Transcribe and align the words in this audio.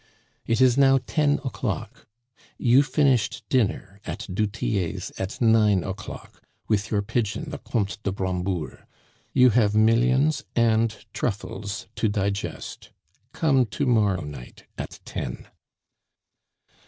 "It 0.47 0.61
is 0.61 0.79
now 0.79 0.97
ten 1.05 1.33
o'clock. 1.45 2.07
You 2.57 2.81
finished 2.81 3.43
dinner 3.49 4.01
at 4.03 4.25
du 4.33 4.47
Tillet's 4.47 5.11
at 5.19 5.39
nine 5.39 5.83
o'clock, 5.83 6.41
with 6.67 6.89
your 6.89 7.03
pigeon 7.03 7.51
the 7.51 7.59
Comte 7.59 8.01
de 8.01 8.11
Brambourg; 8.11 8.79
you 9.31 9.51
have 9.51 9.75
millions 9.75 10.43
and 10.55 11.05
truffles 11.13 11.85
to 11.97 12.09
digest. 12.09 12.89
Come 13.31 13.67
to 13.67 13.85
morrow 13.85 14.21
night 14.23 14.63
at 14.75 14.99
ten." 15.05 15.45